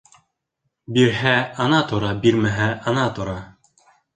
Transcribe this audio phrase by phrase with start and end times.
[0.95, 1.35] Бирһә—
[1.67, 3.37] ана тора, бирмәһә— ана тора.